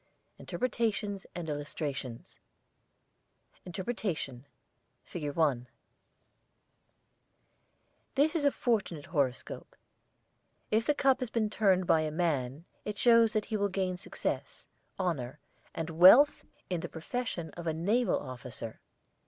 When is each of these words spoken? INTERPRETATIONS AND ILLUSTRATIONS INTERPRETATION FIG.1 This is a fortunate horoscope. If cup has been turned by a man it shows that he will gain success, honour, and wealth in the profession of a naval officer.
INTERPRETATIONS 0.39 1.27
AND 1.35 1.47
ILLUSTRATIONS 1.47 2.39
INTERPRETATION 3.67 4.47
FIG.1 5.03 5.67
This 8.15 8.33
is 8.33 8.43
a 8.43 8.49
fortunate 8.49 9.05
horoscope. 9.05 9.75
If 10.71 10.89
cup 10.97 11.19
has 11.19 11.29
been 11.29 11.51
turned 11.51 11.85
by 11.85 12.01
a 12.01 12.09
man 12.09 12.65
it 12.83 12.97
shows 12.97 13.33
that 13.33 13.45
he 13.45 13.57
will 13.57 13.69
gain 13.69 13.95
success, 13.95 14.65
honour, 14.99 15.37
and 15.75 15.91
wealth 15.91 16.45
in 16.67 16.79
the 16.79 16.89
profession 16.89 17.51
of 17.51 17.67
a 17.67 17.73
naval 17.73 18.19
officer. 18.19 18.81